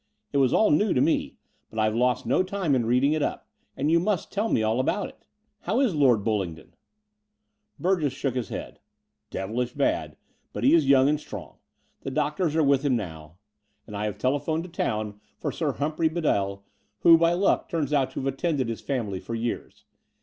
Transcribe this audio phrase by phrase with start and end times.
[0.33, 1.35] It was all new to me,
[1.69, 4.63] but I've lost no time in read ing it up: and you must tell me
[4.63, 5.23] all about it.
[5.59, 6.71] How is Lord BuUingdon?
[7.17, 7.45] *'
[7.79, 8.79] Burgess shook his head.
[9.29, 10.17] "Devilish bad:
[10.53, 11.59] but he is yoimg and strong.
[12.01, 13.35] The doctors are with him now;
[13.85, 15.71] and I have tele 72 The Door of the Vnfeal phoned to town for Sir
[15.73, 16.65] Humphrey Bedell
[17.01, 19.85] who, by luck, turns out to have attended his family for years.